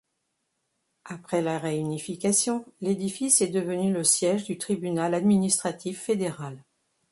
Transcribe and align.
Après 1.05 1.43
la 1.43 1.59
réunification, 1.59 2.65
l'édifice 2.81 3.39
est 3.41 3.49
devenu 3.49 3.93
le 3.93 4.03
siège 4.03 4.45
du 4.45 4.57
tribunal 4.57 5.13
administratif 5.13 6.01
fédéral. 6.01 6.57